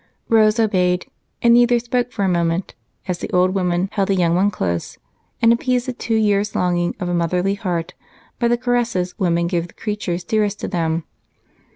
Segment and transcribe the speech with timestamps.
[0.29, 1.05] Rose obeyed,
[1.43, 2.73] and neither spoke for a moment
[3.07, 4.97] as the old woman held the young one close
[5.43, 7.93] and appeased the two years' longing of a motherly heart
[8.39, 11.03] by the caresses women give the creatures dearest to them.